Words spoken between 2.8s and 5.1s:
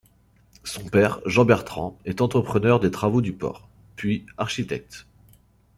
travaux du port, puis architecte.